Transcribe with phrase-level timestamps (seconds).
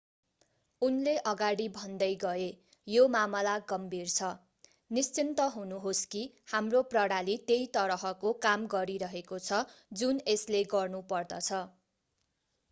[0.81, 2.45] उनले अगाडि भन्दै गए
[2.87, 4.29] यो मामला गम्भीर छ
[4.91, 6.23] निश्चिन्त हुनुहोस् कि
[6.49, 9.61] हाम्रो प्रणाली त्यही तरहको काम गरिरहेको छ
[9.99, 11.63] जुन यसले गर्नुपर्दछ